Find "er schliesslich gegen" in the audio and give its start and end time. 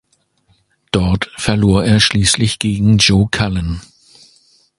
1.85-2.97